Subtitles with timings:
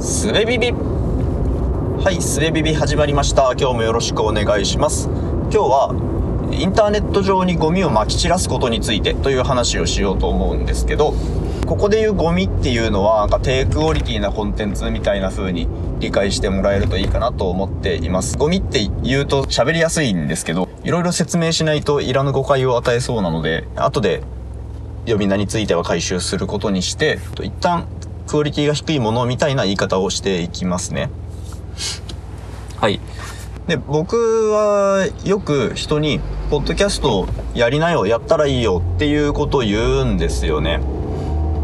[0.00, 3.52] すべビビはい、すべビビ始まりました。
[3.58, 5.08] 今日もよろしくお願いします。
[5.08, 11.14] 今日は、インターネット上にゴミを撒き散らすことについてという話をしようと思うんですけど、
[11.66, 15.66] ここで言うゴミっていうのは、なんか低クオリティなコンテンツみたいな風に
[15.98, 18.38] 理解してもらえるといいかなと思っています。
[18.38, 24.22] ゴミって言うと喋りやすいんですけど、いろいろ説明しないといらぬ誤解を与えそうなので、後で
[25.08, 27.86] 呼び名については回収することにして、一旦
[28.28, 31.10] クオリティが低いものみたいな言い方をしていきますね。
[32.76, 33.00] はい。
[33.66, 34.16] で、僕
[34.50, 36.20] はよく人に、
[36.50, 40.80] ポッドキャストやりなよ、やったらいいよっていうことを言うんですよね。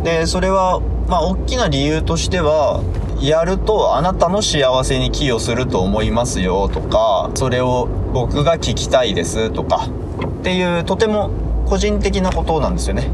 [0.02, 2.82] で、それは、まあ、大きな理由としては、
[3.20, 9.88] やるとあなたの幸せに寄与すると思いますよとか、それを僕が聞きたいですとか、
[10.40, 11.30] っていうとても
[11.66, 13.10] 個人的なことなんですよね。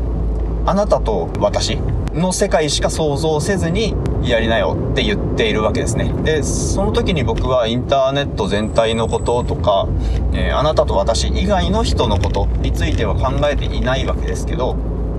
[0.66, 1.78] あなたと私
[2.14, 6.12] の世界しか想像せずにやりなよって言っているわけですね。
[6.24, 9.86] で、その時に僕はインターネット全体のこととか、
[10.32, 14.76] えーあなたと私以外の人のことについては考えていないわけですけど、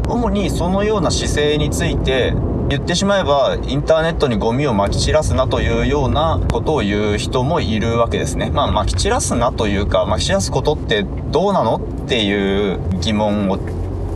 [0.08, 2.34] 主にそのような姿勢について
[2.70, 8.52] 言ってしまえばインターネットにゴミを撒き散らすなというようなことを言う人もいるわけですね。
[8.52, 13.58] まあ撒き散らすなというか撒き散らすことってどうなのっていう疑問を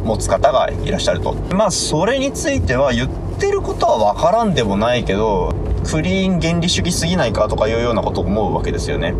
[0.06, 1.34] 持つ方がいらっしゃると。
[1.54, 5.54] まあそれについては言ってることはわからんでもないけど
[5.84, 9.14] クリーン原理主義すぎないかとかいうようなことを思うわけですよね。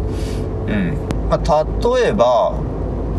[0.68, 0.98] うん。
[1.30, 1.66] まあ
[1.98, 2.54] 例えば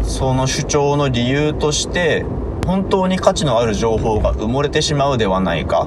[0.03, 2.25] その主張の理由として
[2.67, 5.87] 本当に価値のある情報が埋もれてしまうではないか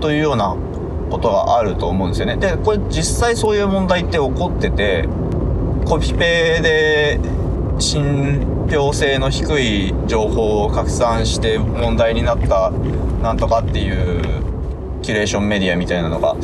[0.00, 0.56] というような
[1.10, 2.36] ことがあると思うんですよね。
[2.36, 5.08] で、これ実際そういう問題って起こってて、
[5.84, 7.20] コピペで
[7.78, 12.70] 信憑性の低い情報を拡散して問題になった
[13.22, 14.22] なんとかっていう
[15.02, 16.36] キュレーションメディアみたいなのが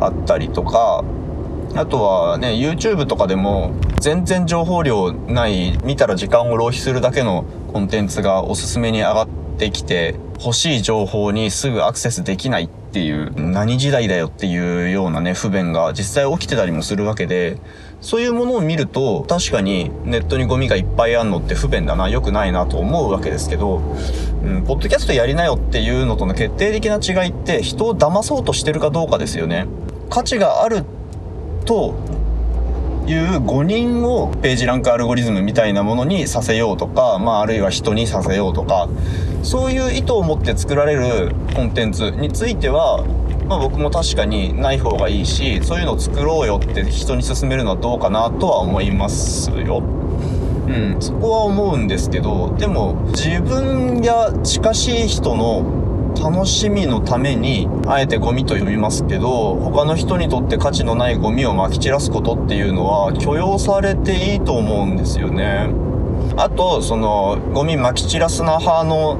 [0.00, 1.04] あったりとか、
[1.74, 9.28] あとはね、YouTube とかでも全然情報量ない、見たら時間を浪費するだけのコンテンツがおすすめに上がっ
[9.58, 17.58] てきて、欲しい情報にすぐアクセスできないっっていう、何時代だよっていうようなね、不便が実際起きてたりもするわけで、
[18.00, 23.82] そういうものを見ると、確かにネットにゴミがいっぱいあんのって不便だな、良くないなと思うわけですけど、
[24.42, 29.66] うん、ポッドキャストやりなよっていうのとの決定的な違いって人を騙そうとしてるかどうかですよね。
[30.08, 30.84] 価値がある
[31.66, 31.94] と
[33.06, 38.88] いう誤認をページランクアルゴリズムみたいなものにさせようとか、まああるいは人にさせようとか、
[39.42, 43.04] そういう意図を持って作られるコンテンツについては、
[43.48, 49.82] まあ僕も確かにない方がいいし、そういうのを作ろうよって人に勧めるのはどうかなとは思いますよ。
[50.68, 65.70] うん、そこは思うんですけど、でも自分や近しい人の楽しみのために、あえてゴミと呼びますけど、他の人にとって価値のないゴミを撒き散らすことっていうのは許容されていいと思うんですよね。
[66.36, 69.18] あと、その、ゴミ撒き散らすな派の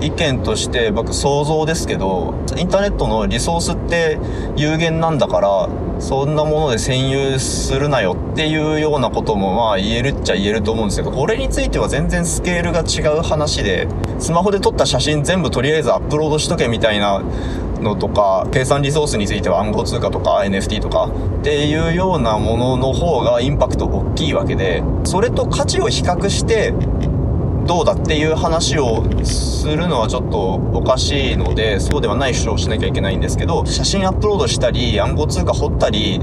[0.00, 4.18] 意見として僕想像ですけど、インターネットのリソースって
[4.56, 5.68] 有限なんだから、
[6.00, 17.22] そんなもので占有するなよっていうようなこともまあ言えるっちゃ言えると思うんですけど、これについては全然スケールが違う話で、スマホで撮った写真全部とりあえずアップロードしとけみたいな
[17.84, 21.08] のとか、計算リソースについては暗号通貨とか NFT とか
[21.40, 26.74] っていうようなものの方がインパクト大きいわけで、それと価値を比較して、
[27.66, 36.20] どうだっていう話をするのはちょっとおかしいので、そうではない主張をしなきゃいけないんですけど、写真アップロードしたり、暗号通貨掘ったり、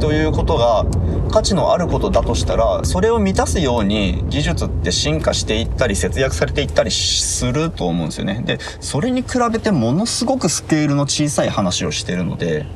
[0.00, 0.84] ということが
[1.30, 8.42] 価値のあることだとしたら、それを満たすように技術って進化していったり、節約されていったりすると思うんですよね。
[8.44, 12.66] で、それに比べてものすごくスケールの小さい話をしてるので、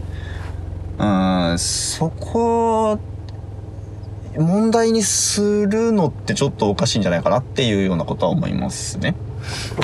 [0.98, 1.06] う
[1.54, 2.98] ん、そこ
[4.36, 9.14] 問題にするのってちょっとおかしいんじゃないかなっていうようなことは思いますね。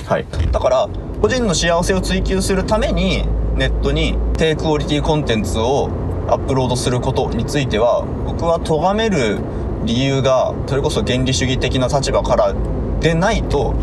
[0.06, 0.26] はい。
[0.52, 0.88] だから、
[1.20, 3.24] 個人の幸せを追求するために、
[3.56, 5.90] ネットに低クオリティコンテンツを
[6.28, 9.38] アップロードすることについては、僕は咎める
[9.84, 12.54] 理由が、それこそ原理主義的な立場から
[13.00, 13.74] でないと、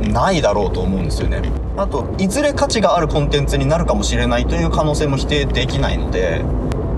[0.00, 1.42] ないだろうと思うんですよね。
[1.76, 6.42] あと、いずれ価値があるコンテンツになるかもしれないという可能性も否定できないので、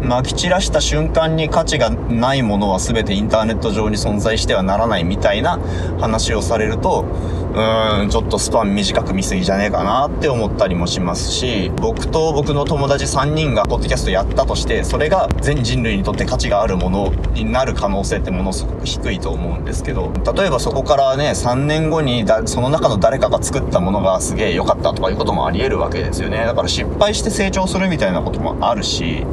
[0.02, 5.58] 撒き散らした瞬間に価値がないものは全てインターネット上に存在してはならないみたいな
[6.00, 7.04] 話をされると、
[7.52, 26.38] うーん、ちょっとスパン短く見すぎじゃねえかなって思ったりもしますし、僕と僕の友達3人がポッドキャストやったとして、それが全人類にとって価値があるものになる可能性ってものすごく低いと思うんですけど、例えばそこからね、3年後にだその中の誰かが作ったものがすげえ良かったとかいうこともあり得るわけですよね。
[26.44, 29.26] だから失敗して成長するみたいなこともあるし、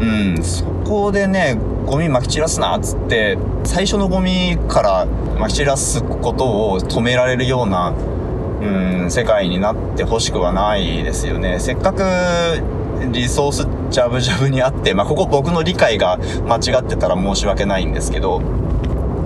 [0.00, 0.04] う
[0.40, 1.56] ん、そこでね、
[1.86, 7.92] ゴミ撒き散らすなっつって、最初のゴミから撒き散らすことを止められるような、
[8.60, 11.58] うん、世界になってほしくはないですよね。
[11.60, 12.02] せっかく
[13.12, 16.18] リソースジャブジャブにあって、まあ、ここ僕の理解が
[16.48, 18.40] 間違ってたら申し訳ないんですけど、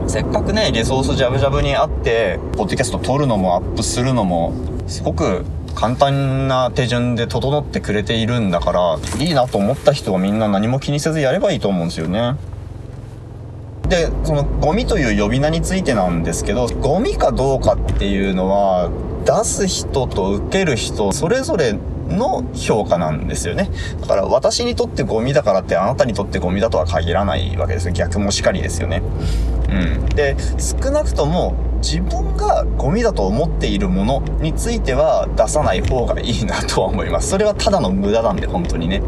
[0.07, 4.53] せっかくね、リソースジャブジャブにあって、ポッドキャスト撮るのもアップするのも、
[4.87, 5.45] すごく
[5.79, 12.35] 簡単な手順で整ってくれているんだからいいなと思った人はみんな何も気にせずやればいいと思うんですよね。
[13.89, 18.91] でそのゴミという呼び名についてなんですけどゴミかどうかっていうのは
[19.25, 21.79] 出す人と受ける人それぞれ
[22.09, 23.71] の評価なんですよね。
[24.01, 27.93] だから私にとってゴミだからってあなたにとってゴミだとは限らないわけですよ。
[27.93, 29.01] 逆もしかりですよね。
[29.71, 30.07] うん。
[30.07, 37.31] で、少なくとも自分がゴミだと思っているものについては出さない方がいいなとは思います。
[37.31, 39.03] それはただの無駄なんで、本当にね。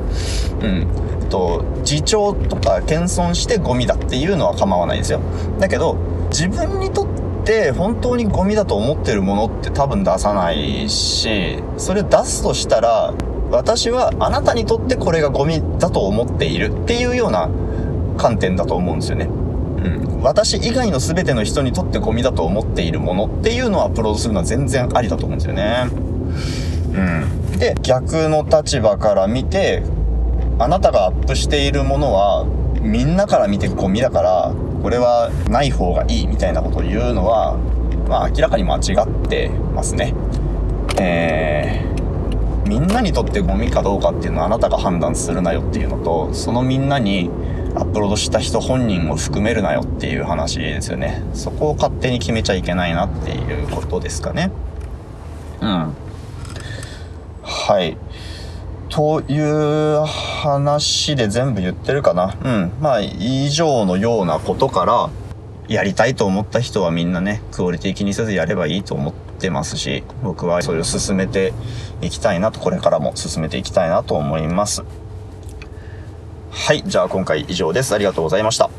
[0.62, 0.86] うん。
[1.28, 5.20] と、自重とか謙遜してゴミだっていうのは構わないですよ。
[5.58, 5.96] だけど、
[6.30, 7.06] 自分にとっ
[7.44, 13.14] て本当にゴミだと思ってるものって多分出さないし、それを出すとしたら、
[13.50, 17.48] 私はあなたにとってこれがゴミだと思っているっていうような
[18.16, 19.28] 観点だと思うんですよね。
[19.84, 25.88] うん、私以外の全ての人にとってゴミだと思っているものっていうのをアップロードするのは全然ありだと思うんですよね。
[26.92, 27.58] うん。
[27.58, 29.82] で、逆の立場から見て、
[30.58, 32.44] あなたがアップしているものは、
[32.82, 37.56] みんなから見てゴミだから、これはない方がいいみたいなことを言うのは、
[38.08, 40.14] まあ明らかに間違ってますね。
[41.00, 47.30] えー、みんなにとってゴミかどうかっていうのはあなたが判断するなよっていうのと、そのみんなに
[47.74, 51.22] アップロードした人本人を含めるなよっていう話ですよね。
[51.34, 54.50] そこを勝手に決めちゃいけないなっていうことですかね。
[55.60, 55.94] うん。
[57.42, 57.96] はい。
[58.88, 62.36] という話で全部言ってるかな。
[62.42, 62.72] うん。
[62.80, 65.10] まあ、以上のようなことから、
[65.68, 71.52] やりたいと思った人はみんなね、クオリティ気にせずやればいいと思ってますし、僕はそれを進めて
[72.00, 74.82] いきたいなと、これからも進めていきたいなと思います。
[76.50, 76.82] はい。
[76.84, 77.94] じゃあ今回以上です。
[77.94, 78.70] ありがとうございました。